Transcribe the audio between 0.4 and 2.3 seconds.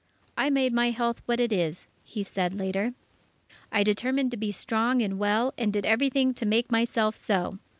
made my health what it is," he